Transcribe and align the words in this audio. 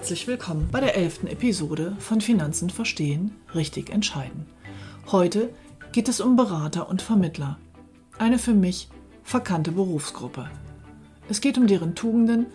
Herzlich 0.00 0.26
willkommen 0.26 0.66
bei 0.72 0.80
der 0.80 0.96
elften 0.96 1.26
Episode 1.26 1.94
von 1.98 2.22
Finanzen 2.22 2.70
verstehen, 2.70 3.36
richtig 3.54 3.90
entscheiden. 3.90 4.46
Heute 5.12 5.50
geht 5.92 6.08
es 6.08 6.22
um 6.22 6.36
Berater 6.36 6.88
und 6.88 7.02
Vermittler, 7.02 7.58
eine 8.16 8.38
für 8.38 8.54
mich 8.54 8.88
verkannte 9.24 9.72
Berufsgruppe. 9.72 10.48
Es 11.28 11.42
geht 11.42 11.58
um 11.58 11.66
deren 11.66 11.94
Tugenden, 11.94 12.46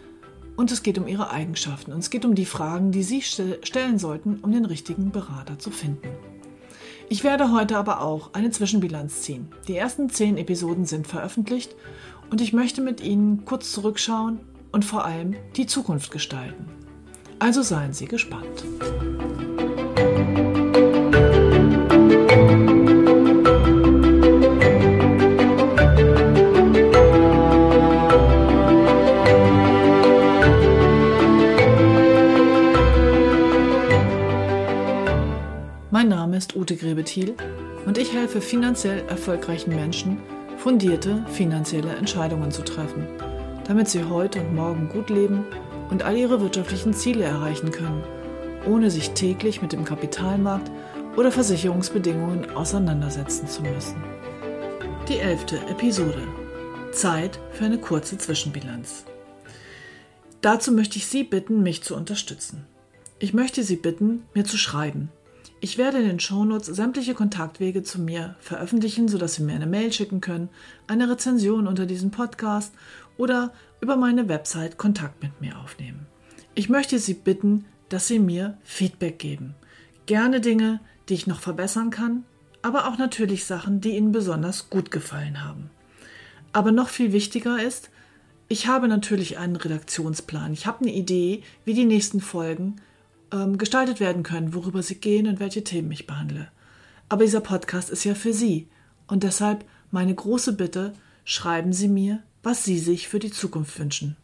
und 0.55 0.71
es 0.71 0.81
geht 0.81 0.97
um 0.97 1.07
ihre 1.07 1.29
Eigenschaften 1.29 1.93
und 1.93 1.99
es 1.99 2.09
geht 2.09 2.25
um 2.25 2.33
die 2.33 2.47
Fragen, 2.47 2.91
die 2.91 3.03
Sie 3.03 3.21
stellen 3.21 3.99
sollten, 3.99 4.39
um 4.41 4.51
den 4.51 4.65
richtigen 4.65 5.11
Berater 5.11 5.59
zu 5.59 5.69
finden. 5.69 6.09
Ich 7.09 7.23
werde 7.23 7.51
heute 7.51 7.77
aber 7.77 8.01
auch 8.01 8.33
eine 8.33 8.49
Zwischenbilanz 8.49 9.21
ziehen. 9.21 9.49
Die 9.67 9.77
ersten 9.77 10.09
zehn 10.09 10.39
Episoden 10.39 10.85
sind 10.87 11.05
veröffentlicht 11.05 11.75
und 12.31 12.41
ich 12.41 12.53
möchte 12.53 12.81
mit 12.81 13.01
Ihnen 13.01 13.45
kurz 13.45 13.71
zurückschauen 13.71 14.39
und 14.71 14.83
vor 14.83 15.05
allem 15.05 15.35
die 15.55 15.67
Zukunft 15.67 16.09
gestalten. 16.09 16.84
Also 17.39 17.61
seien 17.61 17.93
Sie 17.93 18.05
gespannt. 18.05 18.63
Name 36.35 36.39
ist 36.39 36.55
Ute 36.57 36.75
Grebethiel 36.75 37.33
und 37.85 37.97
ich 37.97 38.11
helfe 38.11 38.41
finanziell 38.41 39.03
erfolgreichen 39.07 39.73
Menschen, 39.73 40.17
fundierte 40.57 41.23
finanzielle 41.29 41.95
Entscheidungen 41.95 42.51
zu 42.51 42.61
treffen, 42.61 43.07
damit 43.65 43.87
sie 43.87 44.03
heute 44.03 44.41
und 44.41 44.53
morgen 44.53 44.89
gut 44.89 45.09
leben 45.09 45.45
und 45.89 46.03
all 46.03 46.17
ihre 46.17 46.41
wirtschaftlichen 46.41 46.93
Ziele 46.93 47.23
erreichen 47.23 47.71
können, 47.71 48.03
ohne 48.67 48.89
sich 48.89 49.11
täglich 49.11 49.61
mit 49.61 49.73
dem 49.73 49.85
Kapitalmarkt 49.85 50.71
oder 51.15 51.31
Versicherungsbedingungen 51.31 52.55
auseinandersetzen 52.55 53.47
zu 53.47 53.61
müssen. 53.61 54.03
Die 55.07 55.17
elfte 55.17 55.57
Episode. 55.67 56.27
Zeit 56.91 57.39
für 57.51 57.65
eine 57.65 57.77
kurze 57.77 58.17
Zwischenbilanz. 58.17 59.05
Dazu 60.41 60.71
möchte 60.71 60.97
ich 60.97 61.07
Sie 61.07 61.23
bitten, 61.23 61.61
mich 61.61 61.83
zu 61.83 61.95
unterstützen. 61.95 62.65
Ich 63.19 63.33
möchte 63.33 63.63
Sie 63.63 63.75
bitten, 63.75 64.23
mir 64.33 64.45
zu 64.45 64.57
schreiben, 64.57 65.09
ich 65.61 65.79
werde 65.79 65.97
in 65.97 66.07
den 66.07 66.19
Shownotes 66.19 66.67
sämtliche 66.67 67.15
Kontaktwege 67.15 67.81
zu 67.81 67.99
mir 67.99 68.35
veröffentlichen, 68.39 69.07
sodass 69.07 69.33
Sie 69.33 69.41
mir 69.41 69.55
eine 69.55 69.65
Mail 69.65 69.91
schicken 69.91 70.21
können, 70.21 70.49
eine 70.85 71.09
Rezension 71.09 71.65
unter 71.65 71.87
diesem 71.87 72.11
Podcast 72.11 72.73
oder 73.17 73.53
über 73.81 73.95
meine 73.95 74.27
Website 74.27 74.77
Kontakt 74.77 75.21
mit 75.21 75.41
mir 75.41 75.59
aufnehmen. 75.59 76.07
Ich 76.53 76.69
möchte 76.69 76.99
Sie 76.99 77.13
bitten, 77.13 77.65
dass 77.89 78.07
Sie 78.07 78.19
mir 78.19 78.57
Feedback 78.63 79.19
geben. 79.19 79.55
Gerne 80.05 80.41
Dinge, 80.41 80.79
die 81.09 81.13
ich 81.13 81.27
noch 81.27 81.39
verbessern 81.39 81.89
kann, 81.89 82.23
aber 82.61 82.87
auch 82.87 82.97
natürlich 82.97 83.45
Sachen, 83.45 83.81
die 83.81 83.95
Ihnen 83.95 84.11
besonders 84.11 84.69
gut 84.69 84.91
gefallen 84.91 85.43
haben. 85.43 85.69
Aber 86.53 86.71
noch 86.71 86.89
viel 86.89 87.11
wichtiger 87.11 87.61
ist, 87.61 87.89
ich 88.47 88.67
habe 88.67 88.87
natürlich 88.87 89.37
einen 89.37 89.55
Redaktionsplan. 89.55 90.53
Ich 90.53 90.67
habe 90.67 90.81
eine 90.81 90.93
Idee, 90.93 91.41
wie 91.63 91.73
die 91.73 91.85
nächsten 91.85 92.21
Folgen 92.21 92.77
ähm, 93.31 93.57
gestaltet 93.57 93.99
werden 93.99 94.23
können, 94.23 94.53
worüber 94.53 94.83
sie 94.83 94.95
gehen 94.95 95.27
und 95.27 95.39
welche 95.39 95.63
Themen 95.63 95.91
ich 95.91 96.05
behandle. 96.05 96.49
Aber 97.09 97.23
dieser 97.23 97.41
Podcast 97.41 97.89
ist 97.89 98.03
ja 98.03 98.15
für 98.15 98.33
Sie. 98.33 98.67
Und 99.07 99.23
deshalb 99.23 99.65
meine 99.91 100.13
große 100.13 100.53
Bitte, 100.53 100.93
schreiben 101.23 101.73
Sie 101.73 101.87
mir, 101.87 102.23
was 102.45 102.63
Sie 102.63 102.79
sich 102.79 103.07
für 103.07 103.19
die 103.19 103.31
Zukunft 103.31 103.77
wünschen. 103.79 104.15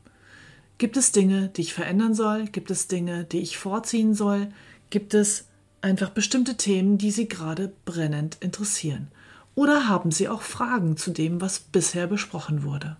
Gibt 0.77 0.95
es 0.95 1.11
Dinge, 1.11 1.49
die 1.49 1.61
ich 1.61 1.73
verändern 1.73 2.13
soll? 2.13 2.45
Gibt 2.45 2.71
es 2.71 2.87
Dinge, 2.87 3.25
die 3.25 3.39
ich 3.39 3.57
vorziehen 3.57 4.13
soll? 4.13 4.47
Gibt 4.89 5.13
es 5.13 5.47
einfach 5.81 6.09
bestimmte 6.11 6.55
Themen, 6.55 6.97
die 6.97 7.11
Sie 7.11 7.27
gerade 7.27 7.73
brennend 7.85 8.37
interessieren? 8.39 9.09
Oder 9.55 9.89
haben 9.89 10.11
Sie 10.11 10.29
auch 10.29 10.41
Fragen 10.41 10.95
zu 10.95 11.11
dem, 11.11 11.41
was 11.41 11.59
bisher 11.59 12.07
besprochen 12.07 12.63
wurde? 12.63 12.95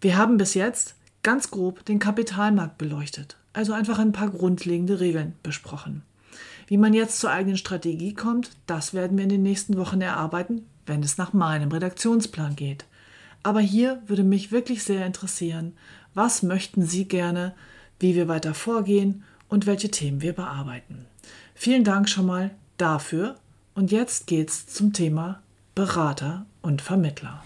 Wir 0.00 0.16
haben 0.16 0.38
bis 0.38 0.54
jetzt 0.54 0.94
ganz 1.22 1.50
grob 1.50 1.84
den 1.84 1.98
Kapitalmarkt 1.98 2.78
beleuchtet 2.78 3.36
also 3.54 3.72
einfach 3.72 3.98
ein 3.98 4.12
paar 4.12 4.28
grundlegende 4.28 5.00
Regeln 5.00 5.34
besprochen. 5.42 6.02
Wie 6.66 6.76
man 6.76 6.92
jetzt 6.92 7.18
zur 7.18 7.30
eigenen 7.30 7.56
Strategie 7.56 8.14
kommt, 8.14 8.50
das 8.66 8.92
werden 8.92 9.16
wir 9.16 9.24
in 9.24 9.30
den 9.30 9.42
nächsten 9.42 9.76
Wochen 9.78 10.00
erarbeiten, 10.00 10.66
wenn 10.86 11.02
es 11.02 11.16
nach 11.16 11.32
meinem 11.32 11.70
Redaktionsplan 11.70 12.56
geht. 12.56 12.84
Aber 13.44 13.60
hier 13.60 14.02
würde 14.06 14.24
mich 14.24 14.50
wirklich 14.50 14.82
sehr 14.82 15.06
interessieren, 15.06 15.74
was 16.14 16.42
möchten 16.42 16.84
Sie 16.84 17.04
gerne, 17.04 17.54
wie 18.00 18.14
wir 18.14 18.26
weiter 18.26 18.54
vorgehen 18.54 19.22
und 19.48 19.66
welche 19.66 19.90
Themen 19.90 20.22
wir 20.22 20.32
bearbeiten. 20.32 21.04
Vielen 21.54 21.84
Dank 21.84 22.08
schon 22.08 22.26
mal 22.26 22.50
dafür 22.78 23.36
und 23.74 23.92
jetzt 23.92 24.26
geht's 24.26 24.66
zum 24.66 24.94
Thema 24.94 25.42
Berater 25.74 26.46
und 26.62 26.80
Vermittler. 26.80 27.44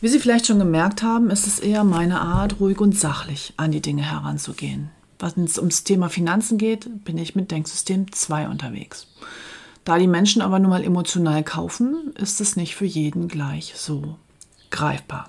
Wie 0.00 0.08
Sie 0.08 0.18
vielleicht 0.18 0.46
schon 0.46 0.58
gemerkt 0.58 1.02
haben, 1.02 1.30
ist 1.30 1.46
es 1.46 1.58
eher 1.58 1.84
meine 1.84 2.20
Art, 2.20 2.60
ruhig 2.60 2.80
und 2.80 2.98
sachlich 2.98 3.52
an 3.58 3.72
die 3.72 3.82
Dinge 3.82 4.02
heranzugehen. 4.10 4.90
Wenn 5.18 5.44
es 5.44 5.58
ums 5.58 5.84
Thema 5.84 6.08
Finanzen 6.08 6.56
geht, 6.56 7.04
bin 7.04 7.18
ich 7.18 7.34
mit 7.34 7.50
Denksystem 7.50 8.10
2 8.10 8.48
unterwegs. 8.48 9.06
Da 9.84 9.98
die 9.98 10.06
Menschen 10.06 10.40
aber 10.40 10.58
nun 10.58 10.70
mal 10.70 10.82
emotional 10.82 11.44
kaufen, 11.44 12.14
ist 12.18 12.40
es 12.40 12.56
nicht 12.56 12.74
für 12.74 12.86
jeden 12.86 13.28
gleich 13.28 13.74
so 13.76 14.16
greifbar. 14.70 15.28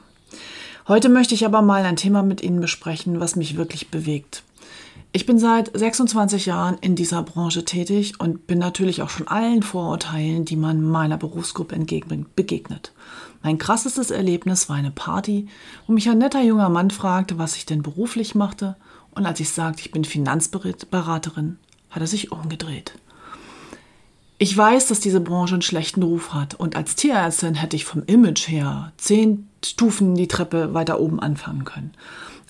Heute 0.88 1.10
möchte 1.10 1.34
ich 1.34 1.46
aber 1.46 1.62
mal 1.62 1.84
ein 1.84 1.98
Thema 1.98 2.24
mit 2.24 2.42
Ihnen 2.42 2.62
besprechen, 2.62 3.20
was 3.20 3.36
mich 3.36 3.58
wirklich 3.58 3.90
bewegt. 3.90 4.44
Ich 5.12 5.26
bin 5.26 5.40
seit 5.40 5.78
26 5.78 6.46
Jahren 6.46 6.78
in 6.80 6.96
dieser 6.96 7.24
Branche 7.24 7.66
tätig 7.66 8.20
und 8.20 8.48
bin 8.48 8.60
natürlich 8.60 9.02
auch 9.02 9.10
schon 9.10 9.28
allen 9.28 9.64
Vorurteilen, 9.64 10.46
die 10.46 10.58
man 10.58 10.82
meiner 10.82 11.18
Berufsgruppe 11.18 11.76
entgegenbringt, 11.76 12.36
begegnet. 12.36 12.94
Mein 13.42 13.58
krassestes 13.58 14.12
Erlebnis 14.12 14.70
war 14.70 14.76
eine 14.76 14.92
Party, 14.92 15.48
wo 15.88 15.94
mich 15.94 16.10
ein 16.10 16.18
netter 16.18 16.42
junger 16.42 16.70
Mann 16.70 16.92
fragte, 16.92 17.38
was 17.38 17.56
ich 17.56 17.66
denn 17.66 17.82
beruflich 17.82 18.36
machte, 18.36 18.76
und 19.12 19.26
als 19.26 19.40
ich 19.40 19.50
sagte, 19.50 19.82
ich 19.82 19.92
bin 19.92 20.04
Finanzberaterin, 20.04 21.58
hat 21.90 22.02
er 22.02 22.08
sich 22.08 22.32
umgedreht. 22.34 22.94
Ich 24.38 24.56
weiß, 24.56 24.88
dass 24.88 25.00
diese 25.00 25.22
Branche 25.22 25.56
einen 25.56 25.62
schlechten 25.62 26.04
Ruf 26.04 26.34
hat 26.34 26.56
und 26.56 26.76
als 26.76 26.96
Tierärztin 26.96 27.56
hätte 27.56 27.78
ich 27.78 27.86
vom 27.86 28.04
Image 28.04 28.50
her 28.50 28.92
zehn 28.98 29.48
Stufen 29.64 30.16
die 30.16 30.28
Treppe 30.28 30.74
weiter 30.74 31.00
oben 31.00 31.22
anfangen 31.22 31.64
können. 31.64 31.94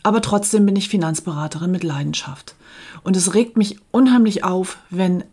Aber 0.01 0.21
trotzdem 0.21 0.65
bin 0.65 0.75
ich 0.75 0.89
Finanzberaterin 0.89 1.71
mit 1.71 1.83
Leidenschaft. 1.83 2.55
Und 3.03 3.15
es 3.15 3.33
regt 3.33 3.57
mich 3.57 3.77
unheimlich 3.91 4.43
auf, 4.43 4.77
wenn 4.89 5.23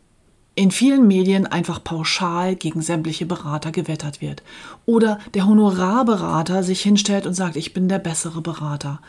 in 0.54 0.70
vielen 0.70 1.06
Medien 1.06 1.46
einfach 1.46 1.82
pauschal 1.82 2.56
gegen 2.56 2.82
sämtliche 2.82 3.25
Berater 3.25 3.72
gewettert 3.72 4.20
wird. 4.20 4.43
Oder 4.84 5.19
der 5.32 5.46
Honorarberater 5.46 6.62
sich 6.62 6.82
hinstellt 6.82 7.26
und 7.26 7.34
sagt, 7.34 7.56
ich 7.56 7.72
bin 7.72 7.88
der 7.88 7.99
bessere 7.99 8.43
Berater. 8.43 9.00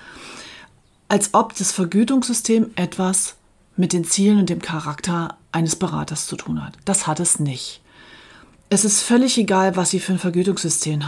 Als 1.10 1.34
ob 1.34 1.56
das 1.56 1.74
Vergütungssystem 1.74 2.72
etwas 2.76 3.36
mit 3.76 3.92
den 3.92 4.06
Zielen 4.06 4.40
und 4.40 4.50
dem 4.50 4.62
Charakter 4.62 5.38
eines 5.54 5.76
Beraters 5.76 6.28
zu 6.28 6.36
tun 6.36 6.64
hat. 6.64 6.74
Das 6.86 7.08
hat 7.08 7.20
es 7.20 7.40
nicht. 7.40 7.82
Es 8.70 8.86
ist 8.86 9.02
völlig 9.02 9.38
egal, 9.38 9.76
was 9.76 9.92
Sie 9.92 10.00
für 10.00 10.14
ein 10.14 10.20
Vergütungssystem 10.20 11.04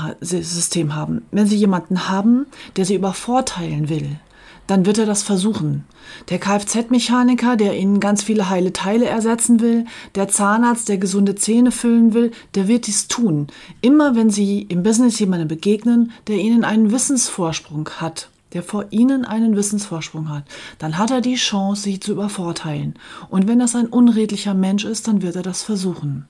haben. 0.96 1.26
Wenn 1.32 1.48
Sie 1.48 1.56
jemanden 1.56 2.08
haben, 2.08 2.46
der 2.76 2.86
Sie 2.86 2.96
übervorteilen 2.96 3.90
will, 3.90 4.20
dann 4.68 4.86
wird 4.86 4.98
er 4.98 5.06
das 5.06 5.24
versuchen. 5.24 5.86
Der 6.30 6.40
Kfz-Mechaniker, 6.40 7.56
der 7.56 7.78
Ihnen 7.78 8.00
ganz 8.00 8.24
viele 8.24 8.50
heile 8.50 8.74
Teile 8.74 9.06
ersetzen 9.06 9.60
will, 9.60 9.86
der 10.16 10.28
Zahnarzt, 10.28 10.90
der 10.90 10.98
gesunde 10.98 11.36
Zähne 11.36 11.72
füllen 11.72 12.14
will, 12.14 12.32
der 12.56 12.68
wird 12.68 12.88
dies 12.88 13.08
tun. 13.08 13.48
Immer 13.82 14.16
wenn 14.16 14.30
Sie 14.30 14.62
im 14.62 14.84
Business 14.84 15.20
jemandem 15.20 15.48
begegnen, 15.48 16.12
der 16.28 16.38
Ihnen 16.38 16.64
einen 16.64 16.92
Wissensvorsprung 16.92 17.90
hat, 17.98 18.30
der 18.56 18.64
vor 18.64 18.86
Ihnen 18.90 19.26
einen 19.26 19.56
Wissensvorsprung 19.56 20.30
hat, 20.30 20.46
dann 20.80 20.98
hat 20.98 21.12
er 21.12 21.22
die 21.22 21.36
Chance, 21.36 21.84
Sie 21.84 22.00
zu 22.00 22.14
übervorteilen. 22.14 22.96
Und 23.30 23.48
wenn 23.48 23.60
das 23.60 23.76
ein 23.76 23.88
unredlicher 23.88 24.54
Mensch 24.54 24.86
ist, 24.86 25.08
dann 25.08 25.22
wird 25.22 25.36
er 25.36 25.44
das 25.44 25.62
versuchen. 25.62 26.28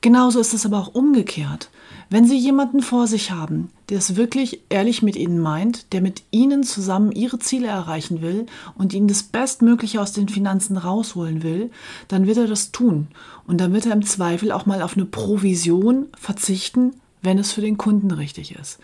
Genauso 0.00 0.38
ist 0.38 0.54
es 0.54 0.64
aber 0.64 0.78
auch 0.78 0.94
umgekehrt. 0.94 1.70
Wenn 2.10 2.24
Sie 2.24 2.38
jemanden 2.38 2.80
vor 2.80 3.08
sich 3.08 3.32
haben, 3.32 3.70
der 3.88 3.98
es 3.98 4.14
wirklich 4.14 4.62
ehrlich 4.68 5.02
mit 5.02 5.16
Ihnen 5.16 5.40
meint, 5.40 5.92
der 5.92 6.00
mit 6.00 6.22
Ihnen 6.30 6.62
zusammen 6.62 7.10
Ihre 7.10 7.40
Ziele 7.40 7.66
erreichen 7.66 8.22
will 8.22 8.46
und 8.76 8.94
Ihnen 8.94 9.08
das 9.08 9.24
Bestmögliche 9.24 10.00
aus 10.00 10.12
den 10.12 10.28
Finanzen 10.28 10.76
rausholen 10.76 11.42
will, 11.42 11.70
dann 12.06 12.26
wird 12.26 12.38
er 12.38 12.46
das 12.46 12.70
tun. 12.70 13.08
Und 13.46 13.60
dann 13.60 13.72
wird 13.72 13.86
er 13.86 13.92
im 13.92 14.06
Zweifel 14.06 14.52
auch 14.52 14.64
mal 14.64 14.80
auf 14.80 14.96
eine 14.96 15.04
Provision 15.04 16.06
verzichten, 16.16 16.94
wenn 17.20 17.38
es 17.38 17.52
für 17.52 17.60
den 17.60 17.76
Kunden 17.76 18.12
richtig 18.12 18.54
ist. 18.54 18.78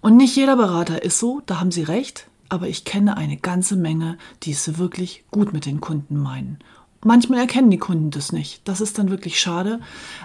Und 0.00 0.16
nicht 0.16 0.36
jeder 0.36 0.56
Berater 0.56 1.02
ist 1.02 1.18
so, 1.18 1.42
da 1.46 1.60
haben 1.60 1.72
Sie 1.72 1.82
recht, 1.82 2.28
aber 2.48 2.68
ich 2.68 2.84
kenne 2.84 3.16
eine 3.16 3.36
ganze 3.36 3.76
Menge, 3.76 4.16
die 4.42 4.52
es 4.52 4.78
wirklich 4.78 5.24
gut 5.30 5.52
mit 5.52 5.66
den 5.66 5.80
Kunden 5.80 6.16
meinen. 6.16 6.58
Manchmal 7.04 7.38
erkennen 7.38 7.70
die 7.70 7.78
Kunden 7.78 8.10
das 8.10 8.32
nicht. 8.32 8.66
Das 8.66 8.80
ist 8.80 8.98
dann 8.98 9.10
wirklich 9.10 9.38
schade. 9.38 9.80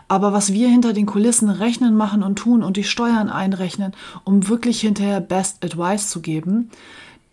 Aber 0.07 0.33
was 0.33 0.53
wir 0.53 0.67
hinter 0.69 0.93
den 0.93 1.05
Kulissen 1.05 1.49
rechnen, 1.49 1.95
machen 1.95 2.23
und 2.23 2.37
tun 2.37 2.63
und 2.63 2.77
die 2.77 2.83
Steuern 2.83 3.29
einrechnen, 3.29 3.93
um 4.23 4.47
wirklich 4.47 4.81
hinterher 4.81 5.21
Best 5.21 5.63
Advice 5.63 6.09
zu 6.09 6.21
geben, 6.21 6.71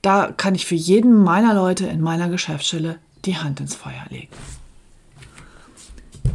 da 0.03 0.31
kann 0.31 0.55
ich 0.55 0.67
für 0.67 0.75
jeden 0.75 1.15
meiner 1.15 1.55
Leute 1.55 1.87
in 1.87 2.03
meiner 2.03 2.29
Geschäftsstelle 2.29 2.99
die 3.25 3.37
Hand 3.37 3.61
ins 3.61 3.75
Feuer 3.75 4.05
legen. 4.11 4.29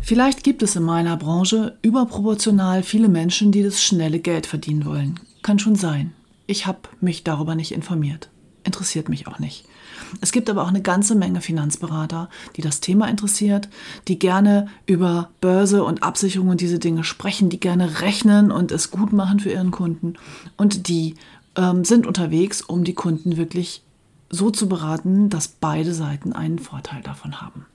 Vielleicht 0.01 0.43
gibt 0.43 0.63
es 0.63 0.75
in 0.75 0.83
meiner 0.83 1.17
Branche 1.17 1.77
überproportional 1.81 2.83
viele 2.83 3.07
Menschen, 3.07 3.51
die 3.51 3.63
das 3.63 3.83
schnelle 3.83 4.19
Geld 4.19 4.45
verdienen 4.45 4.85
wollen. 4.85 5.19
Kann 5.45 5.59
schon 5.59 5.75
sein. 5.75 6.11
Ich 6.47 6.65
habe 6.65 6.79
mich 7.01 7.23
darüber 7.23 7.53
nicht 7.53 7.71
informiert. 7.71 8.31
Interessiert 8.63 9.09
mich 9.09 9.27
auch 9.27 9.37
nicht. 9.37 9.67
Es 10.19 10.31
gibt 10.31 10.49
aber 10.49 10.63
auch 10.63 10.69
eine 10.69 10.81
ganze 10.81 11.13
Menge 11.13 11.39
Finanzberater, 11.39 12.31
die 12.55 12.63
das 12.63 12.79
Thema 12.79 13.07
interessiert, 13.09 13.69
die 14.07 14.17
gerne 14.17 14.69
über 14.87 15.29
Börse 15.41 15.83
und 15.83 16.01
Absicherung 16.01 16.47
und 16.47 16.61
diese 16.61 16.79
Dinge 16.79 17.03
sprechen, 17.03 17.51
die 17.51 17.59
gerne 17.59 18.01
rechnen 18.01 18.49
und 18.49 18.71
es 18.71 18.89
gut 18.89 19.13
machen 19.13 19.39
für 19.39 19.51
ihren 19.51 19.69
Kunden 19.69 20.15
und 20.57 20.87
die 20.87 21.13
ähm, 21.55 21.85
sind 21.85 22.07
unterwegs, 22.07 22.63
um 22.63 22.83
die 22.83 22.95
Kunden 22.95 23.37
wirklich 23.37 23.83
so 24.31 24.49
zu 24.49 24.67
beraten, 24.67 25.29
dass 25.29 25.47
beide 25.47 25.93
Seiten 25.93 26.33
einen 26.33 26.57
Vorteil 26.57 27.03
davon 27.03 27.39
haben. 27.39 27.67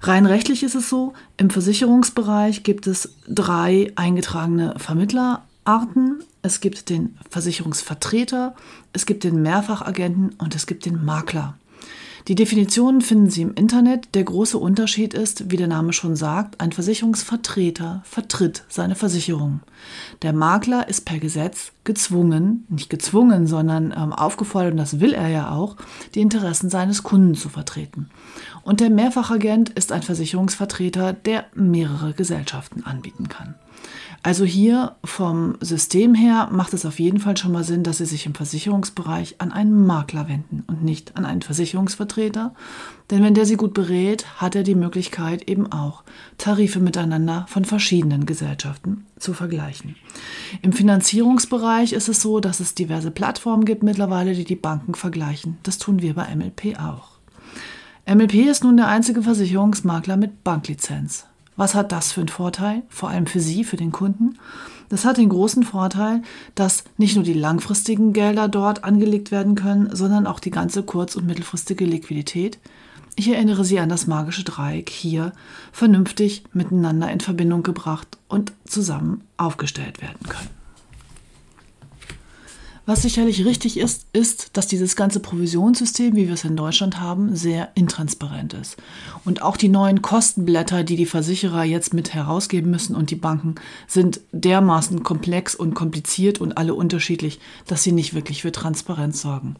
Rein 0.00 0.24
rechtlich 0.24 0.62
ist 0.62 0.74
es 0.74 0.88
so, 0.88 1.12
im 1.36 1.50
Versicherungsbereich 1.50 2.62
gibt 2.62 2.86
es 2.86 3.16
drei 3.28 3.92
eingetragene 3.96 4.78
Vermittlerarten. 5.66 6.22
Es 6.42 6.60
gibt 6.60 6.88
den 6.90 7.18
Versicherungsvertreter, 7.28 8.54
es 8.92 9.04
gibt 9.04 9.24
den 9.24 9.42
Mehrfachagenten 9.42 10.30
und 10.38 10.54
es 10.54 10.66
gibt 10.66 10.86
den 10.86 11.04
Makler. 11.04 11.58
Die 12.28 12.34
Definitionen 12.34 13.02
finden 13.02 13.30
Sie 13.30 13.42
im 13.42 13.54
Internet. 13.54 14.14
Der 14.14 14.24
große 14.24 14.58
Unterschied 14.58 15.14
ist, 15.14 15.50
wie 15.50 15.56
der 15.56 15.68
Name 15.68 15.92
schon 15.92 16.16
sagt, 16.16 16.60
ein 16.60 16.72
Versicherungsvertreter 16.72 18.02
vertritt 18.04 18.64
seine 18.68 18.96
Versicherung. 18.96 19.60
Der 20.22 20.32
Makler 20.32 20.88
ist 20.88 21.04
per 21.04 21.18
Gesetz 21.18 21.70
gezwungen, 21.84 22.64
nicht 22.68 22.90
gezwungen, 22.90 23.46
sondern 23.46 23.92
ähm, 23.96 24.12
aufgefordert, 24.12 24.72
und 24.72 24.78
das 24.78 24.98
will 24.98 25.14
er 25.14 25.28
ja 25.28 25.50
auch, 25.52 25.76
die 26.14 26.20
Interessen 26.20 26.68
seines 26.68 27.04
Kunden 27.04 27.36
zu 27.36 27.48
vertreten. 27.48 28.10
Und 28.64 28.80
der 28.80 28.90
Mehrfachagent 28.90 29.70
ist 29.70 29.92
ein 29.92 30.02
Versicherungsvertreter, 30.02 31.12
der 31.12 31.44
mehrere 31.54 32.12
Gesellschaften 32.12 32.82
anbieten 32.84 33.28
kann. 33.28 33.54
Also 34.22 34.44
hier 34.44 34.96
vom 35.04 35.56
System 35.60 36.14
her 36.14 36.48
macht 36.50 36.74
es 36.74 36.84
auf 36.84 36.98
jeden 36.98 37.20
Fall 37.20 37.36
schon 37.36 37.52
mal 37.52 37.62
Sinn, 37.62 37.84
dass 37.84 37.98
Sie 37.98 38.06
sich 38.06 38.26
im 38.26 38.34
Versicherungsbereich 38.34 39.36
an 39.38 39.52
einen 39.52 39.86
Makler 39.86 40.28
wenden 40.28 40.64
und 40.66 40.82
nicht 40.82 41.16
an 41.16 41.24
einen 41.24 41.42
Versicherungsvertreter. 41.42 42.52
Denn 43.10 43.22
wenn 43.22 43.34
der 43.34 43.46
Sie 43.46 43.56
gut 43.56 43.72
berät, 43.72 44.26
hat 44.40 44.56
er 44.56 44.64
die 44.64 44.74
Möglichkeit 44.74 45.48
eben 45.48 45.70
auch 45.70 46.02
Tarife 46.38 46.80
miteinander 46.80 47.46
von 47.48 47.64
verschiedenen 47.64 48.26
Gesellschaften 48.26 49.06
zu 49.18 49.32
vergleichen. 49.32 49.94
Im 50.60 50.72
Finanzierungsbereich 50.72 51.92
ist 51.92 52.08
es 52.08 52.20
so, 52.20 52.40
dass 52.40 52.58
es 52.58 52.74
diverse 52.74 53.12
Plattformen 53.12 53.64
gibt 53.64 53.84
mittlerweile, 53.84 54.34
die 54.34 54.44
die 54.44 54.56
Banken 54.56 54.96
vergleichen. 54.96 55.58
Das 55.62 55.78
tun 55.78 56.02
wir 56.02 56.14
bei 56.14 56.34
MLP 56.34 56.80
auch. 56.80 57.10
MLP 58.12 58.34
ist 58.34 58.64
nun 58.64 58.76
der 58.76 58.88
einzige 58.88 59.22
Versicherungsmakler 59.22 60.16
mit 60.16 60.42
Banklizenz. 60.42 61.26
Was 61.56 61.74
hat 61.74 61.92
das 61.92 62.12
für 62.12 62.20
einen 62.20 62.28
Vorteil? 62.28 62.82
Vor 62.88 63.08
allem 63.08 63.26
für 63.26 63.40
Sie, 63.40 63.64
für 63.64 63.76
den 63.76 63.92
Kunden. 63.92 64.38
Das 64.88 65.04
hat 65.04 65.16
den 65.16 65.30
großen 65.30 65.64
Vorteil, 65.64 66.22
dass 66.54 66.84
nicht 66.96 67.16
nur 67.16 67.24
die 67.24 67.32
langfristigen 67.32 68.12
Gelder 68.12 68.48
dort 68.48 68.84
angelegt 68.84 69.30
werden 69.30 69.54
können, 69.54 69.94
sondern 69.94 70.26
auch 70.26 70.38
die 70.38 70.50
ganze 70.50 70.82
kurz- 70.82 71.16
und 71.16 71.26
mittelfristige 71.26 71.84
Liquidität. 71.84 72.58
Ich 73.16 73.28
erinnere 73.28 73.64
Sie 73.64 73.80
an 73.80 73.88
das 73.88 74.06
magische 74.06 74.44
Dreieck 74.44 74.90
hier 74.90 75.32
vernünftig 75.72 76.44
miteinander 76.52 77.10
in 77.10 77.20
Verbindung 77.20 77.62
gebracht 77.62 78.18
und 78.28 78.52
zusammen 78.66 79.22
aufgestellt 79.38 80.02
werden 80.02 80.28
können. 80.28 80.65
Was 82.88 83.02
sicherlich 83.02 83.44
richtig 83.44 83.78
ist, 83.78 84.06
ist, 84.12 84.50
dass 84.56 84.68
dieses 84.68 84.94
ganze 84.94 85.18
Provisionssystem, 85.18 86.14
wie 86.14 86.28
wir 86.28 86.34
es 86.34 86.44
in 86.44 86.54
Deutschland 86.54 87.00
haben, 87.00 87.34
sehr 87.34 87.70
intransparent 87.74 88.54
ist. 88.54 88.76
Und 89.24 89.42
auch 89.42 89.56
die 89.56 89.68
neuen 89.68 90.02
Kostenblätter, 90.02 90.84
die 90.84 90.94
die 90.94 91.04
Versicherer 91.04 91.64
jetzt 91.64 91.94
mit 91.94 92.14
herausgeben 92.14 92.70
müssen 92.70 92.94
und 92.94 93.10
die 93.10 93.16
Banken, 93.16 93.56
sind 93.88 94.20
dermaßen 94.30 95.02
komplex 95.02 95.56
und 95.56 95.74
kompliziert 95.74 96.40
und 96.40 96.56
alle 96.58 96.74
unterschiedlich, 96.74 97.40
dass 97.66 97.82
sie 97.82 97.90
nicht 97.90 98.14
wirklich 98.14 98.42
für 98.42 98.52
Transparenz 98.52 99.20
sorgen. 99.20 99.56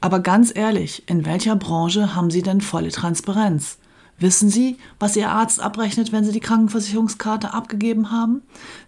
Aber 0.00 0.20
ganz 0.20 0.52
ehrlich, 0.54 1.02
in 1.08 1.26
welcher 1.26 1.56
Branche 1.56 2.14
haben 2.14 2.30
Sie 2.30 2.42
denn 2.42 2.60
volle 2.60 2.92
Transparenz? 2.92 3.78
Wissen 4.20 4.48
Sie, 4.48 4.76
was 5.00 5.16
Ihr 5.16 5.30
Arzt 5.30 5.60
abrechnet, 5.60 6.12
wenn 6.12 6.24
Sie 6.24 6.32
die 6.32 6.38
Krankenversicherungskarte 6.38 7.52
abgegeben 7.52 8.12
haben? 8.12 8.42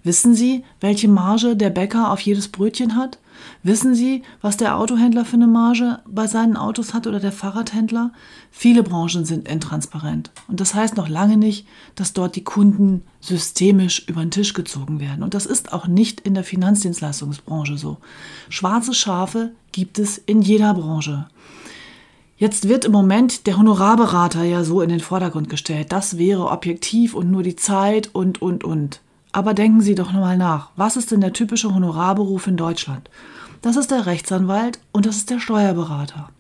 Wissen 0.05 0.35
Sie, 0.35 0.63
welche 0.81 1.09
Marge 1.09 1.57
der 1.57 1.71
Bäcker 1.71 2.13
auf 2.13 2.21
jedes 2.21 2.47
Brötchen 2.47 2.95
hat? 2.95 3.19
Wissen 3.63 3.95
Sie, 3.95 4.23
was 4.41 4.57
der 4.57 4.77
Autohändler 4.77 5.25
für 5.25 5.37
eine 5.37 5.47
Marge 5.47 6.01
bei 6.07 6.27
seinen 6.27 6.57
Autos 6.57 6.95
hat 6.95 7.07
oder 7.07 7.21
der 7.21 7.33
Fahrradhändler? 7.33 8.13
Viele 8.51 8.83
Branchen 8.83 9.25
sind 9.25 9.49
intransparent. 9.49 10.31
Und 10.49 10.61
das 10.61 10.75
heißt 10.75 10.97
noch 10.97 11.09
lange 11.09 11.37
nicht, 11.37 11.67
dass 11.95 12.13
dort 12.13 12.37
die 12.37 12.45
Kunden 12.45 13.03
systemisch 13.21 14.07
über 14.09 14.21
den 14.21 14.31
Tisch 14.31 14.55
gezogen 14.55 15.01
werden. 15.01 15.23
Und 15.23 15.35
das 15.35 15.47
ist 15.47 15.73
auch 15.73 15.87
nicht 15.87 16.21
in 16.21 16.35
der 16.35 16.45
Finanzdienstleistungsbranche 16.45 17.79
so. 17.79 17.99
Schwarze 18.49 18.95
Schafe 18.95 19.53
gibt 19.71 19.99
es 19.99 20.19
in 20.19 20.43
jeder 20.43 20.75
Branche. 20.75 21.27
Jetzt 22.37 22.69
wird 22.69 22.85
im 22.85 22.91
Moment 22.91 23.47
der 23.47 23.57
Honorarberater 23.57 24.43
ja 24.43 24.65
so 24.65 24.81
in 24.81 24.89
den 24.89 24.99
Vordergrund 24.99 25.49
gestellt. 25.49 25.93
Das 25.93 26.19
wäre 26.19 26.51
objektiv 26.51 27.15
und 27.15 27.31
nur 27.31 27.45
die 27.45 27.55
Zeit 27.55 28.11
und, 28.13 28.43
und, 28.43 28.65
und. 28.65 29.01
Aber 29.31 29.55
denken 29.55 29.81
Sie 29.81 29.95
doch 29.95 30.13
nochmal 30.13 30.37
nach. 30.37 30.71
Was 30.77 30.97
ist 30.97 31.11
denn 31.11 31.21
der 31.21 31.33
typische 31.33 31.73
Honorarberuf 31.73 32.49
in 32.49 32.57
Deutschland? 32.57 33.09
Das 33.63 33.77
ist 33.77 33.93
der 33.93 34.07
Rechtsanwalt 34.07 34.81
und 34.91 35.07
das 35.07 35.17
ist 35.19 35.31
der 35.31 35.39
Steuerberater. 35.39 36.31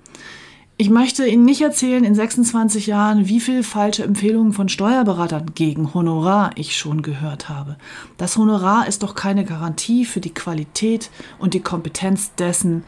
Ich 0.76 0.90
möchte 0.90 1.24
Ihnen 1.24 1.44
nicht 1.44 1.60
erzählen 1.60 2.02
in 2.02 2.16
26 2.16 2.88
Jahren, 2.88 3.28
wie 3.28 3.38
viele 3.38 3.62
falsche 3.62 4.02
Empfehlungen 4.02 4.52
von 4.52 4.68
Steuerberatern 4.68 5.52
gegen 5.54 5.94
Honorar 5.94 6.50
ich 6.56 6.76
schon 6.76 7.02
gehört 7.02 7.48
habe. 7.48 7.76
Das 8.16 8.36
Honorar 8.36 8.88
ist 8.88 9.04
doch 9.04 9.14
keine 9.14 9.44
Garantie 9.44 10.04
für 10.04 10.18
die 10.18 10.34
Qualität 10.34 11.10
und 11.38 11.54
die 11.54 11.60
Kompetenz 11.60 12.34
dessen, 12.34 12.82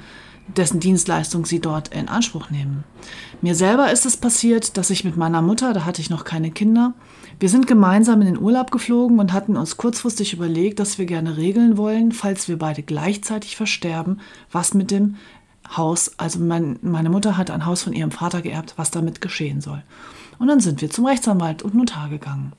dessen 0.48 0.80
Dienstleistung 0.80 1.46
sie 1.46 1.60
dort 1.60 1.88
in 1.88 2.08
Anspruch 2.08 2.50
nehmen. 2.50 2.84
Mir 3.40 3.54
selber 3.54 3.90
ist 3.90 4.06
es 4.06 4.16
passiert, 4.16 4.76
dass 4.76 4.90
ich 4.90 5.04
mit 5.04 5.16
meiner 5.16 5.42
Mutter, 5.42 5.72
da 5.72 5.84
hatte 5.84 6.00
ich 6.00 6.10
noch 6.10 6.24
keine 6.24 6.50
Kinder, 6.50 6.94
wir 7.40 7.48
sind 7.48 7.66
gemeinsam 7.66 8.20
in 8.20 8.26
den 8.26 8.38
Urlaub 8.38 8.70
geflogen 8.70 9.18
und 9.18 9.32
hatten 9.32 9.56
uns 9.56 9.76
kurzfristig 9.76 10.32
überlegt, 10.32 10.78
dass 10.78 10.98
wir 10.98 11.06
gerne 11.06 11.36
regeln 11.36 11.76
wollen, 11.76 12.12
falls 12.12 12.48
wir 12.48 12.58
beide 12.58 12.82
gleichzeitig 12.82 13.56
versterben, 13.56 14.20
was 14.52 14.74
mit 14.74 14.90
dem 14.90 15.16
Haus, 15.76 16.12
also 16.18 16.38
mein, 16.38 16.78
meine 16.82 17.10
Mutter 17.10 17.36
hat 17.36 17.50
ein 17.50 17.66
Haus 17.66 17.82
von 17.82 17.92
ihrem 17.92 18.10
Vater 18.10 18.42
geerbt, 18.42 18.74
was 18.76 18.90
damit 18.90 19.20
geschehen 19.20 19.60
soll. 19.60 19.82
Und 20.38 20.48
dann 20.48 20.60
sind 20.60 20.80
wir 20.80 20.90
zum 20.90 21.06
Rechtsanwalt 21.06 21.62
und 21.62 21.74
Notar 21.74 22.08
gegangen. 22.08 22.52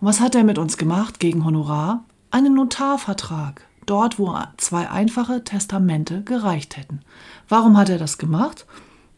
Und 0.00 0.08
was 0.08 0.20
hat 0.20 0.34
er 0.34 0.44
mit 0.44 0.58
uns 0.58 0.76
gemacht 0.76 1.20
gegen 1.20 1.44
Honorar? 1.44 2.04
Einen 2.30 2.54
Notarvertrag 2.54 3.62
dort, 3.90 4.18
wo 4.18 4.36
zwei 4.56 4.88
einfache 4.88 5.44
Testamente 5.44 6.22
gereicht 6.22 6.76
hätten. 6.76 7.00
Warum 7.48 7.76
hat 7.76 7.88
er 7.88 7.98
das 7.98 8.18
gemacht? 8.18 8.66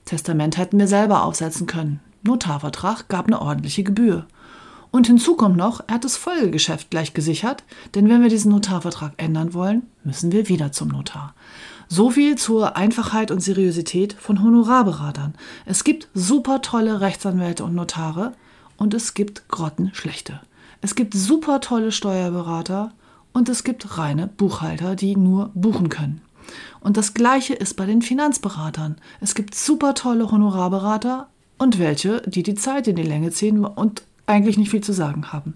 Testament 0.04 0.56
hätten 0.56 0.78
wir 0.78 0.88
selber 0.88 1.24
aufsetzen 1.24 1.66
können. 1.66 2.00
Notarvertrag 2.22 3.08
gab 3.08 3.26
eine 3.26 3.40
ordentliche 3.40 3.82
Gebühr. 3.82 4.26
Und 4.90 5.06
hinzu 5.06 5.36
kommt 5.36 5.56
noch, 5.56 5.82
er 5.86 5.94
hat 5.94 6.04
das 6.04 6.16
Folgegeschäft 6.16 6.90
gleich 6.90 7.14
gesichert, 7.14 7.62
denn 7.94 8.08
wenn 8.08 8.22
wir 8.22 8.28
diesen 8.28 8.50
Notarvertrag 8.50 9.12
ändern 9.18 9.54
wollen, 9.54 9.82
müssen 10.02 10.32
wir 10.32 10.48
wieder 10.48 10.72
zum 10.72 10.88
Notar. 10.88 11.34
So 11.88 12.10
viel 12.10 12.36
zur 12.36 12.76
Einfachheit 12.76 13.30
und 13.30 13.40
Seriosität 13.40 14.12
von 14.12 14.42
Honorarberatern. 14.42 15.34
Es 15.64 15.84
gibt 15.84 16.08
super 16.14 16.62
tolle 16.62 17.00
Rechtsanwälte 17.00 17.64
und 17.64 17.74
Notare 17.74 18.32
und 18.76 18.94
es 18.94 19.14
gibt 19.14 19.48
grottenschlechte. 19.48 20.40
Es 20.80 20.94
gibt 20.94 21.14
super 21.14 21.60
tolle 21.60 21.92
Steuerberater 21.92 22.92
und 23.32 23.48
es 23.48 23.64
gibt 23.64 23.98
reine 23.98 24.26
Buchhalter, 24.26 24.96
die 24.96 25.16
nur 25.16 25.50
buchen 25.54 25.88
können. 25.88 26.22
Und 26.80 26.96
das 26.96 27.14
gleiche 27.14 27.54
ist 27.54 27.74
bei 27.74 27.86
den 27.86 28.02
Finanzberatern. 28.02 28.96
Es 29.20 29.34
gibt 29.34 29.54
super 29.54 29.94
tolle 29.94 30.30
Honorarberater 30.30 31.28
und 31.58 31.78
welche, 31.78 32.22
die 32.22 32.42
die 32.42 32.54
Zeit 32.54 32.88
in 32.88 32.96
die 32.96 33.02
Länge 33.02 33.30
ziehen 33.30 33.64
und 33.64 34.02
eigentlich 34.26 34.58
nicht 34.58 34.70
viel 34.70 34.82
zu 34.82 34.92
sagen 34.92 35.32
haben. 35.32 35.54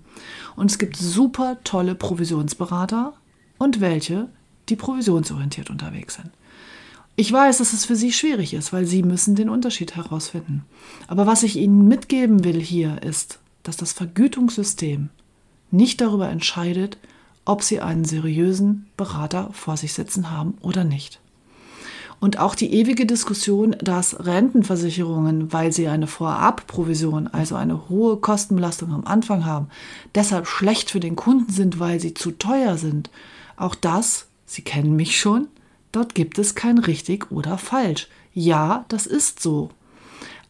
Und 0.56 0.70
es 0.70 0.78
gibt 0.78 0.96
super 0.96 1.58
tolle 1.64 1.94
Provisionsberater 1.94 3.14
und 3.58 3.80
welche, 3.80 4.28
die 4.68 4.76
provisionsorientiert 4.76 5.70
unterwegs 5.70 6.14
sind. 6.14 6.30
Ich 7.16 7.32
weiß, 7.32 7.58
dass 7.58 7.72
es 7.72 7.84
für 7.84 7.94
Sie 7.94 8.12
schwierig 8.12 8.54
ist, 8.54 8.72
weil 8.72 8.86
Sie 8.86 9.04
müssen 9.04 9.36
den 9.36 9.48
Unterschied 9.48 9.94
herausfinden. 9.94 10.64
Aber 11.06 11.26
was 11.26 11.44
ich 11.44 11.56
Ihnen 11.56 11.86
mitgeben 11.86 12.44
will 12.44 12.60
hier 12.60 13.02
ist, 13.02 13.38
dass 13.62 13.76
das 13.76 13.92
Vergütungssystem 13.92 15.10
nicht 15.70 16.00
darüber 16.00 16.28
entscheidet, 16.28 16.98
ob 17.44 17.62
Sie 17.62 17.80
einen 17.80 18.04
seriösen 18.04 18.86
Berater 18.96 19.50
vor 19.52 19.76
sich 19.76 19.92
sitzen 19.92 20.30
haben 20.30 20.56
oder 20.60 20.84
nicht. 20.84 21.20
Und 22.20 22.38
auch 22.38 22.54
die 22.54 22.72
ewige 22.72 23.04
Diskussion, 23.04 23.76
dass 23.82 24.24
Rentenversicherungen, 24.24 25.52
weil 25.52 25.72
sie 25.72 25.88
eine 25.88 26.06
Vorabprovision, 26.06 27.26
also 27.26 27.54
eine 27.54 27.90
hohe 27.90 28.16
Kostenbelastung 28.16 28.94
am 28.94 29.04
Anfang 29.04 29.44
haben, 29.44 29.68
deshalb 30.14 30.46
schlecht 30.46 30.90
für 30.90 31.00
den 31.00 31.16
Kunden 31.16 31.52
sind, 31.52 31.80
weil 31.80 32.00
sie 32.00 32.14
zu 32.14 32.30
teuer 32.30 32.78
sind. 32.78 33.10
Auch 33.56 33.74
das, 33.74 34.26
Sie 34.46 34.62
kennen 34.62 34.96
mich 34.96 35.18
schon, 35.18 35.48
dort 35.92 36.14
gibt 36.14 36.38
es 36.38 36.54
kein 36.54 36.78
richtig 36.78 37.30
oder 37.30 37.58
falsch. 37.58 38.08
Ja, 38.32 38.84
das 38.88 39.06
ist 39.06 39.42
so. 39.42 39.70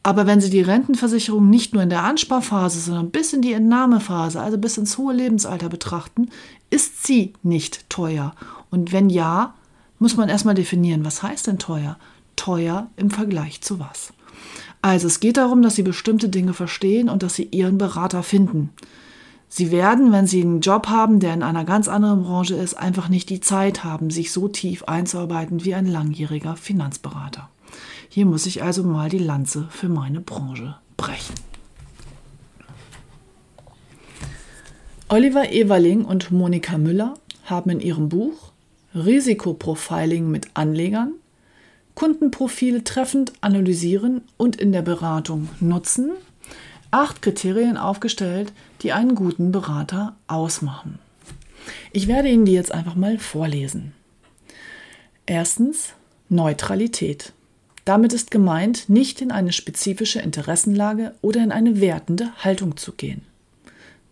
Aber 0.03 0.27
wenn 0.27 0.41
Sie 0.41 0.51
die 0.51 0.61
Rentenversicherung 0.61 1.49
nicht 1.49 1.73
nur 1.73 1.83
in 1.83 1.89
der 1.89 2.05
Ansparphase, 2.05 2.79
sondern 2.79 3.11
bis 3.11 3.33
in 3.33 3.41
die 3.41 3.55
Entnahmephase, 3.55 4.41
also 4.41 4.59
bis 4.59 4.77
ins 4.77 4.99
hohe 4.99 5.15
Lebensalter 5.15 5.71
betrachten, 5.71 6.29
ist 6.75 7.07
sie 7.07 7.35
nicht 7.45 7.89
teuer. 7.89 8.35
Und 8.69 8.93
wenn 8.93 9.09
ja, 9.09 9.55
muss 10.01 10.17
man 10.17 10.29
erstmal 10.29 10.57
definieren, 10.57 11.05
was 11.05 11.23
heißt 11.23 11.47
denn 11.47 11.61
teuer? 11.61 11.97
Teuer 12.35 12.89
im 12.97 13.11
Vergleich 13.11 13.61
zu 13.61 13.79
was? 13.79 14.13
Also 14.83 15.07
es 15.07 15.21
geht 15.21 15.37
darum, 15.37 15.63
dass 15.63 15.77
Sie 15.77 15.85
bestimmte 15.85 16.29
Dinge 16.29 16.53
verstehen 16.53 17.09
und 17.09 17.23
dass 17.23 17.37
Sie 17.37 17.45
Ihren 17.45 17.79
Berater 17.79 18.25
finden. 18.25 18.71
Sie 19.49 19.71
werden, 19.71 20.11
wenn 20.11 20.27
Sie 20.27 20.43
einen 20.43 20.61
Job 20.61 20.89
haben, 20.89 21.21
der 21.21 21.33
in 21.33 21.45
einer 21.45 21.65
ganz 21.65 21.87
anderen 21.87 22.25
Branche 22.25 22.57
ist, 22.57 22.75
einfach 22.75 23.09
nicht 23.09 23.31
die 23.31 23.41
Zeit 23.41 23.85
haben, 23.85 24.11
sich 24.11 24.33
so 24.33 24.49
tief 24.49 24.83
einzuarbeiten 24.83 25.65
wie 25.65 25.75
ein 25.75 25.87
langjähriger 25.87 26.57
Finanzberater. 26.57 27.49
Hier 28.09 28.27
muss 28.27 28.47
ich 28.47 28.65
also 28.65 28.83
mal 28.83 29.09
die 29.09 29.19
Lanze 29.19 29.69
für 29.71 29.89
meine 29.89 30.21
Branche 30.21 30.77
brechen. 30.97 31.54
Oliver 35.09 35.53
Ewerling 35.53 36.07
und 36.07 36.31
Monika 36.31 36.79
Müller 36.79 37.15
haben 37.45 37.69
in 37.69 37.81
ihrem 37.81 38.09
Buch 38.09 38.53
Risikoprofiling 38.95 40.31
mit 40.31 40.49
Anlegern, 40.55 41.13
Kundenprofile 41.95 42.85
treffend 42.85 43.35
analysieren 43.43 44.23
und 44.39 44.57
in 44.57 44.73
der 44.73 44.81
Beratung 44.81 45.51
nutzen, 45.61 46.13
acht 46.91 47.21
Kriterien 47.21 47.77
aufgestellt, 47.77 48.53
die 48.81 48.93
einen 48.93 49.15
guten 49.15 49.53
Berater 49.53 50.17
ausmachen. 50.27 50.99
Ich 51.93 52.09
werde 52.09 52.29
Ihnen 52.31 52.47
die 52.47 52.53
jetzt 52.53 52.73
einfach 52.73 52.95
mal 52.95 53.19
vorlesen. 53.19 53.93
Erstens 55.27 55.93
Neutralität. 56.31 57.35
Damit 57.85 58.15
ist 58.15 58.31
gemeint, 58.31 58.89
nicht 58.89 59.21
in 59.21 59.33
eine 59.33 59.53
spezifische 59.53 60.21
Interessenlage 60.21 61.15
oder 61.21 61.43
in 61.43 61.53
eine 61.53 61.83
wertende 61.83 62.33
Haltung 62.43 62.79
zu 62.79 62.93
gehen. 62.93 63.23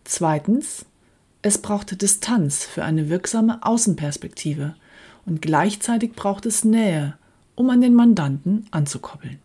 Zweitens 0.04 0.85
es 1.42 1.59
braucht 1.59 2.00
Distanz 2.00 2.64
für 2.64 2.85
eine 2.85 3.09
wirksame 3.09 3.64
Außenperspektive 3.66 4.76
und 5.26 5.42
gleichzeitig 5.42 6.12
braucht 6.12 6.47
es 6.47 6.64
Nähe, 6.64 7.16
um 7.56 7.68
an 7.71 7.80
den 7.80 7.94
Mandanten 7.94 8.66
anzukoppeln. 8.71 9.40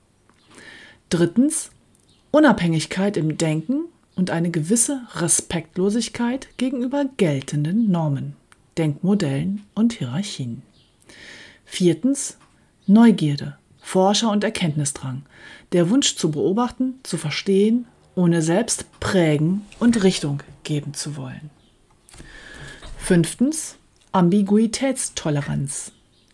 Drittens 1.10 1.72
Unabhängigkeit 2.30 3.18
im 3.18 3.38
Denken 3.38 3.86
und 4.16 4.30
eine 4.30 4.52
gewisse 4.52 5.02
Respektlosigkeit 5.16 6.50
gegenüber 6.58 7.06
geltenden 7.18 7.90
Normen, 7.90 8.36
Denkmodellen 8.78 9.64
und 9.74 9.94
Hierarchien. 9.94 10.62
Viertens 11.66 12.38
Neugierde, 12.86 13.58
Forscher- 13.82 14.32
und 14.32 14.44
Erkenntnisdrang, 14.44 15.24
der 15.72 15.90
Wunsch 15.90 16.16
zu 16.16 16.32
beobachten, 16.32 16.96
zu 17.04 17.18
verstehen, 17.18 17.86
ohne 18.18 18.42
selbst 18.42 19.00
prägen 19.00 19.62
und 19.80 20.04
Richtung 20.04 20.42
geben 20.64 20.94
zu 20.94 21.16
wollen. 21.16 21.52
Fünftens 22.98 23.76
Ambiguitätstoleranz. 24.12 25.92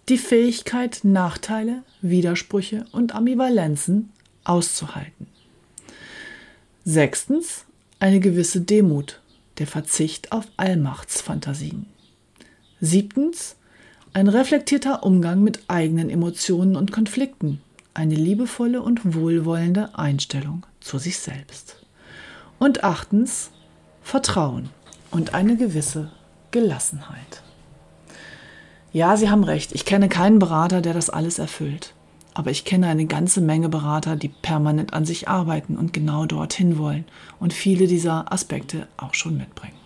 Die 0.07 0.17
Fähigkeit, 0.17 1.01
Nachteile, 1.03 1.83
Widersprüche 2.01 2.85
und 2.93 3.13
Ambivalenzen 3.13 4.11
auszuhalten. 4.45 5.27
Sechstens 6.85 7.65
eine 7.99 8.19
gewisse 8.19 8.61
Demut, 8.61 9.19
der 9.57 9.67
Verzicht 9.67 10.31
auf 10.31 10.45
Allmachtsfantasien. 10.57 11.85
Siebtens 12.79 13.55
ein 14.13 14.29
reflektierter 14.29 15.03
Umgang 15.03 15.43
mit 15.43 15.63
eigenen 15.67 16.09
Emotionen 16.09 16.75
und 16.75 16.91
Konflikten, 16.91 17.61
eine 17.93 18.15
liebevolle 18.15 18.81
und 18.81 19.15
wohlwollende 19.15 19.97
Einstellung 19.97 20.65
zu 20.83 20.97
sich 20.97 21.19
selbst. 21.19 21.77
Und 22.59 22.83
achtens 22.83 23.51
Vertrauen 24.01 24.69
und 25.11 25.33
eine 25.33 25.57
gewisse 25.57 26.11
Gelassenheit. 26.51 27.41
Ja, 28.91 29.17
Sie 29.17 29.29
haben 29.29 29.43
recht, 29.43 29.71
ich 29.73 29.85
kenne 29.85 30.07
keinen 30.07 30.39
Berater, 30.39 30.81
der 30.81 30.93
das 30.93 31.09
alles 31.09 31.39
erfüllt. 31.39 31.93
Aber 32.35 32.51
ich 32.51 32.65
kenne 32.65 32.87
eine 32.87 33.05
ganze 33.05 33.41
Menge 33.41 33.69
Berater, 33.69 34.15
die 34.15 34.27
permanent 34.27 34.93
an 34.93 35.05
sich 35.05 35.27
arbeiten 35.27 35.77
und 35.77 35.93
genau 35.93 36.25
dorthin 36.25 36.77
wollen 36.77 37.05
und 37.39 37.53
viele 37.53 37.87
dieser 37.87 38.31
Aspekte 38.31 38.87
auch 38.97 39.13
schon 39.13 39.37
mitbringen. 39.37 39.77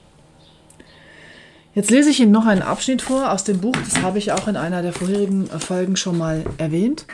Jetzt 1.75 1.91
lese 1.91 2.09
ich 2.09 2.19
Ihnen 2.19 2.31
noch 2.31 2.47
einen 2.47 2.63
Abschnitt 2.63 3.01
vor 3.01 3.31
aus 3.31 3.43
dem 3.43 3.59
Buch, 3.59 3.75
das 3.75 4.01
habe 4.01 4.17
ich 4.17 4.31
auch 4.31 4.47
in 4.47 4.55
einer 4.55 4.81
der 4.81 4.93
vorherigen 4.93 5.45
Folgen 5.45 5.95
schon 5.95 6.17
mal 6.17 6.43
erwähnt, 6.57 7.05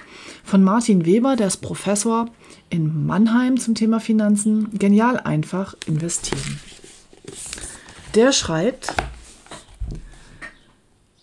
von 0.45 0.63
Martin 0.63 1.05
Weber, 1.05 1.35
der 1.35 1.47
ist 1.47 1.57
Professor 1.57 2.29
in 2.73 3.05
Mannheim 3.05 3.59
zum 3.59 3.75
Thema 3.75 3.99
Finanzen. 3.99 4.67
Genial 4.79 5.19
einfach 5.19 5.75
investieren. 5.85 6.59
Der 8.15 8.31
schreibt, 8.31 8.91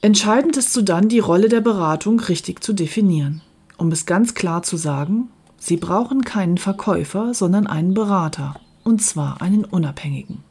Entscheidend 0.01 0.57
ist 0.57 0.73
so 0.73 0.81
dann 0.81 1.09
die 1.09 1.19
Rolle 1.19 1.49
der 1.49 1.61
Beratung 1.61 2.21
richtig 2.21 2.63
zu 2.63 2.73
definieren. 2.73 3.43
Um 3.77 3.91
es 3.91 4.07
ganz 4.07 4.35
klar 4.35 4.63
zu 4.63 4.77
sagen, 4.77 5.29
Sie 5.59 5.77
brauchen 5.77 6.23
keinen 6.23 6.57
Verkäufer, 6.57 7.35
sondern 7.35 7.67
einen 7.67 7.95
Berater, 7.95 8.55
und 8.85 9.03
zwar 9.03 9.43
einen 9.43 9.65
unabhängigen. 9.65 10.45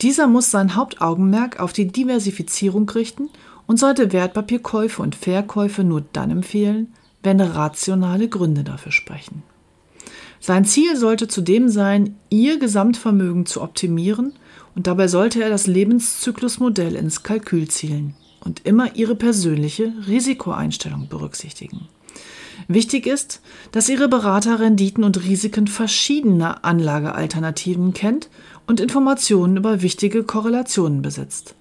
Dieser 0.00 0.28
muss 0.28 0.50
sein 0.50 0.76
Hauptaugenmerk 0.76 1.60
auf 1.60 1.72
die 1.72 1.88
Diversifizierung 1.88 2.88
richten 2.88 3.30
und 3.66 3.78
sollte 3.78 4.12
Wertpapierkäufe 4.12 5.02
und 5.02 5.16
Verkäufe 5.16 5.82
nur 5.82 6.04
dann 6.12 6.30
empfehlen, 6.30 6.94
wenn 7.22 7.40
rationale 7.40 8.28
Gründe 8.28 8.62
dafür 8.62 8.92
sprechen. 8.92 9.42
Sein 10.46 10.66
Ziel 10.66 10.94
sollte 10.94 11.26
zudem 11.26 11.70
sein, 11.70 12.16
Ihr 12.28 12.58
Gesamtvermögen 12.58 13.46
zu 13.46 13.62
optimieren 13.62 14.34
und 14.74 14.86
dabei 14.86 15.08
sollte 15.08 15.42
er 15.42 15.48
das 15.48 15.66
Lebenszyklusmodell 15.66 16.96
ins 16.96 17.22
Kalkül 17.22 17.68
zielen 17.68 18.14
und 18.40 18.60
immer 18.66 18.94
ihre 18.94 19.14
persönliche 19.14 19.94
Risikoeinstellung 20.06 21.08
berücksichtigen. 21.08 21.88
Wichtig 22.68 23.06
ist, 23.06 23.40
dass 23.72 23.88
Ihre 23.88 24.06
Berater 24.06 24.60
Renditen 24.60 25.02
und 25.02 25.24
Risiken 25.24 25.66
verschiedener 25.66 26.62
Anlagealternativen 26.62 27.94
kennt 27.94 28.28
und 28.66 28.80
Informationen 28.80 29.56
über 29.56 29.80
wichtige 29.80 30.24
Korrelationen 30.24 31.00
besitzt. 31.00 31.54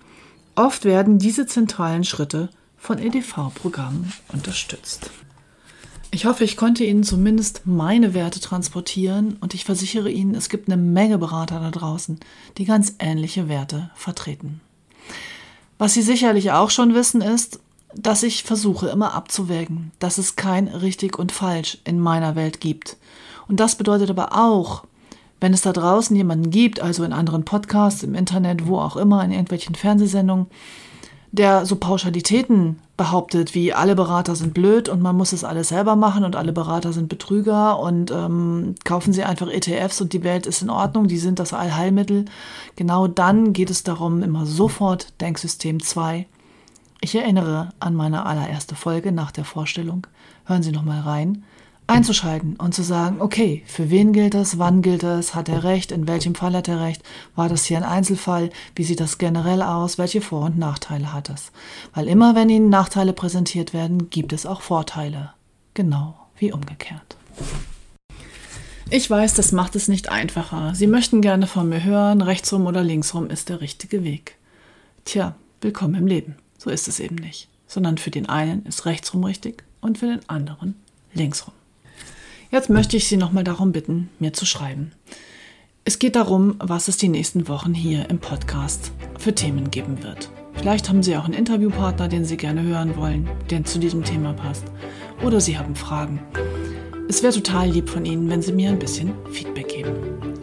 Oft 0.56 0.84
werden 0.84 1.20
diese 1.20 1.46
zentralen 1.46 2.04
Schritte 2.04 2.50
von 2.76 3.00
EDV-Programmen 3.00 4.12
unterstützt. 4.34 5.10
Ich 6.14 6.26
hoffe, 6.26 6.44
ich 6.44 6.58
konnte 6.58 6.84
Ihnen 6.84 7.04
zumindest 7.04 7.66
meine 7.66 8.14
Werte 8.14 8.40
transportieren 8.40 9.36
und 9.42 9.56
ich 9.56 9.66
versichere 9.66 10.12
Ihnen, 10.12 10.36
es 10.36 10.48
gibt 10.48 10.70
eine 10.70 10.80
Menge 10.80 11.18
Berater 11.18 11.60
da 11.60 11.72
draußen, 11.72 12.20
die 12.60 12.66
ganz 12.66 12.94
ähnliche 13.00 13.50
Werte 13.50 13.90
vertreten. 13.96 14.62
Was 15.80 15.96
Sie 15.96 16.04
sicherlich 16.04 16.52
auch 16.52 16.70
schon 16.70 16.94
wissen 16.94 17.22
ist, 17.22 17.60
dass 17.96 18.22
ich 18.22 18.44
versuche 18.44 18.90
immer 18.90 19.16
abzuwägen, 19.16 19.92
dass 19.98 20.20
es 20.20 20.36
kein 20.36 20.68
richtig 20.68 21.18
und 21.18 21.32
falsch 21.32 21.80
in 21.84 22.00
meiner 22.00 22.36
Welt 22.36 22.60
gibt. 22.62 22.98
Und 23.48 23.60
das 23.60 23.76
bedeutet 23.76 24.12
aber 24.12 24.38
auch, 24.38 24.84
Wenn 25.40 25.54
es 25.54 25.62
da 25.62 25.74
draußen 25.74 26.16
jemanden 26.16 26.52
gibt, 26.52 26.80
also 26.80 27.04
in 27.04 27.12
anderen 27.12 27.44
Podcasts, 27.44 28.04
im 28.04 28.16
Internet, 28.16 28.66
wo 28.66 28.78
auch 28.78 28.96
immer, 28.96 29.26
in 29.26 29.32
irgendwelchen 29.32 29.76
Fernsehsendungen, 29.76 30.46
der 31.34 31.66
so 31.66 31.76
Pauschalitäten 31.78 32.80
behauptet, 32.96 33.56
wie 33.56 33.74
alle 33.74 33.96
Berater 33.96 34.36
sind 34.36 34.54
blöd 34.54 34.88
und 34.88 35.02
man 35.02 35.18
muss 35.18 35.34
es 35.34 35.44
alles 35.44 35.70
selber 35.70 35.96
machen 35.96 36.24
und 36.24 36.36
alle 36.36 36.54
Berater 36.54 36.94
sind 36.94 37.10
Betrüger 37.10 37.80
und 37.80 38.12
ähm, 38.12 38.76
kaufen 38.86 39.14
Sie 39.14 39.24
einfach 39.24 39.50
ETFs 39.50 40.00
und 40.00 40.14
die 40.14 40.24
Welt 40.24 40.46
ist 40.46 40.62
in 40.62 40.70
Ordnung, 40.70 41.08
die 41.08 41.18
sind 41.18 41.40
das 41.40 41.52
Allheilmittel. 41.52 42.26
Genau 42.76 43.08
dann 43.08 43.52
geht 43.52 43.72
es 43.72 43.82
darum, 43.82 44.22
immer 44.22 44.46
sofort 44.46 45.20
Denksystem 45.22 45.82
2. 45.82 46.28
Ich 47.02 47.16
erinnere 47.16 47.70
an 47.80 47.96
meine 47.96 48.28
allererste 48.28 48.76
Folge 48.76 49.12
nach 49.12 49.32
der 49.32 49.44
Vorstellung. 49.44 50.06
Hören 50.46 50.62
Sie 50.62 50.72
noch 50.72 50.84
mal 50.84 51.02
rein 51.02 51.44
einzuschalten 51.88 52.56
und 52.56 52.74
zu 52.74 52.84
sagen, 52.84 53.22
okay, 53.22 53.64
für 53.66 53.90
wen 53.90 54.14
gilt 54.14 54.34
das, 54.34 54.58
wann 54.58 54.82
gilt 54.82 55.04
das, 55.04 55.36
hat 55.36 55.50
er 55.50 55.64
recht, 55.64 55.92
in 55.92 56.08
welchem 56.08 56.36
Fall 56.36 56.56
hat 56.56 56.68
er 56.68 56.82
recht, 56.82 57.04
war 57.36 57.50
das 57.50 57.66
hier 57.66 57.78
ein 57.78 57.84
Einzelfall, 57.84 58.50
wie 58.76 58.84
sieht 58.84 59.00
das 59.00 59.18
generell 59.18 59.62
aus, 59.62 59.98
welche 59.98 60.22
Vor- 60.22 60.46
und 60.46 60.58
Nachteile 60.58 61.14
hat 61.14 61.30
es. 61.30 61.52
Weil 61.94 62.08
immer 62.08 62.36
wenn 62.36 62.50
Ihnen 62.50 62.70
Nachteile 62.70 63.14
präsentiert 63.14 63.74
werden, 63.74 64.10
gibt 64.10 64.34
es 64.34 64.46
auch 64.46 64.62
Vorteile. 64.62 65.34
Genau 65.74 66.16
wie 66.38 66.52
umgekehrt. 66.52 67.18
Ich 68.90 69.10
weiß, 69.10 69.34
das 69.34 69.52
macht 69.52 69.76
es 69.76 69.88
nicht 69.88 70.12
einfacher. 70.12 70.76
Sie 70.76 70.88
möchten 70.88 71.22
gerne 71.22 71.48
von 71.48 71.68
mir 71.68 71.84
hören, 71.84 72.22
rechtsrum 72.22 72.68
oder 72.68 72.84
linksrum 72.84 73.30
ist 73.30 73.50
der 73.50 73.62
richtige 73.62 74.04
Weg. 74.04 74.38
Tja, 75.06 75.36
willkommen 75.62 75.96
im 75.96 76.08
Leben. 76.08 76.36
So 76.58 76.70
ist 76.70 76.88
es 76.88 77.00
eben 77.00 77.16
nicht. 77.16 77.48
Sondern 77.66 77.98
für 77.98 78.12
den 78.12 78.30
einen 78.30 78.66
ist 78.66 78.86
rechtsrum 78.86 79.24
richtig 79.24 79.64
und 79.82 79.98
für 79.98 80.08
den 80.08 80.30
anderen 80.30 80.76
linksrum. 81.14 81.54
Jetzt 82.54 82.70
möchte 82.70 82.98
ich 82.98 83.08
Sie 83.08 83.18
nochmal 83.18 83.44
darum 83.44 83.72
bitten, 83.72 84.12
mir 84.20 84.32
zu 84.32 84.46
schreiben. 84.46 84.92
Es 85.86 85.98
geht 85.98 86.16
darum, 86.16 86.54
was 86.60 86.88
es 86.88 86.98
die 86.98 87.08
nächsten 87.08 87.48
Wochen 87.48 87.74
hier 87.74 88.12
im 88.12 88.20
Podcast 88.20 88.92
für 89.18 89.34
Themen 89.34 89.72
geben 89.72 90.04
wird. 90.04 90.30
Vielleicht 90.54 90.88
haben 90.88 91.02
Sie 91.02 91.18
auch 91.18 91.26
einen 91.26 91.34
Interviewpartner, 91.34 92.08
den 92.08 92.26
Sie 92.26 92.38
gerne 92.38 92.62
hören 92.62 92.96
wollen, 92.96 93.28
der 93.50 93.64
zu 93.64 93.80
diesem 93.80 94.04
Thema 94.04 94.34
passt. 94.34 94.66
Oder 95.24 95.42
Sie 95.42 95.58
haben 95.58 95.76
Fragen. 95.76 96.20
Es 97.10 97.24
wäre 97.24 97.34
total 97.34 97.72
lieb 97.72 97.90
von 97.90 98.06
Ihnen, 98.06 98.30
wenn 98.30 98.44
Sie 98.44 98.54
mir 98.54 98.70
ein 98.70 98.78
bisschen 98.78 99.14
Feedback 99.32 99.70
geben. 99.70 99.96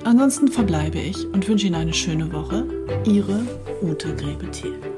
Ansonsten 0.02 0.48
verbleibe 0.48 0.98
ich 0.98 1.28
und 1.28 1.46
wünsche 1.46 1.68
Ihnen 1.68 1.76
eine 1.76 1.94
schöne 1.94 2.32
Woche. 2.32 2.66
Ihre 3.06 3.46
Ute 3.82 4.16
Grebethiel. 4.16 4.89